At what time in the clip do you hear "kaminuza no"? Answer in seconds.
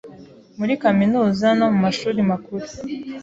0.83-1.67